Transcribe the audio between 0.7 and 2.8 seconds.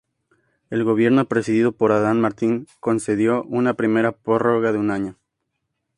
El Gobierno presidido por Adán Martín